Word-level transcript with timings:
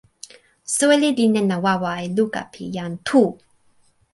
soweli 0.75 1.09
li 1.17 1.25
nena 1.33 1.55
wawa 1.65 1.91
e 2.05 2.07
luka 2.17 2.41
pi 2.51 2.63
jan 2.75 2.93
Tu. 3.07 3.23